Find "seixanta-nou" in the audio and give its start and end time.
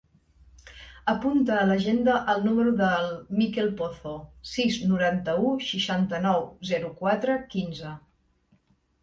5.69-6.43